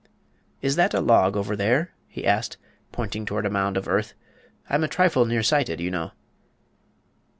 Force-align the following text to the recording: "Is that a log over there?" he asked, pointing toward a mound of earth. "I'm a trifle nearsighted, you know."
"Is 0.63 0.77
that 0.77 0.95
a 0.95 0.99
log 0.99 1.37
over 1.37 1.55
there?" 1.55 1.91
he 2.07 2.25
asked, 2.25 2.57
pointing 2.91 3.23
toward 3.23 3.45
a 3.45 3.51
mound 3.51 3.77
of 3.77 3.87
earth. 3.87 4.15
"I'm 4.67 4.83
a 4.83 4.87
trifle 4.87 5.25
nearsighted, 5.27 5.79
you 5.79 5.91
know." 5.91 6.09